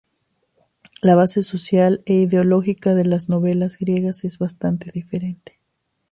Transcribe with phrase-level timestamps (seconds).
[1.03, 5.59] La base social e ideológica de las novelas griegas es bastante diferente.